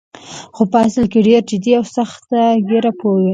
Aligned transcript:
خو 0.55 0.63
په 0.71 0.77
اصل 0.87 1.05
کې 1.11 1.19
ډېر 1.27 1.41
جدي 1.49 1.71
او 1.79 1.85
سخت 1.97 2.27
ګیره 2.69 2.91
پوه 2.99 3.13
وې. 3.21 3.29